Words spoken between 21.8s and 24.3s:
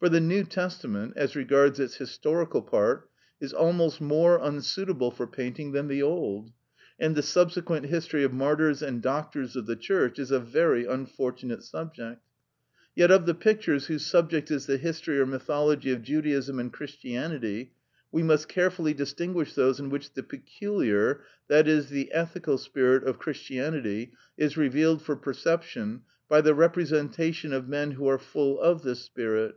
the ethical spirit of Christianity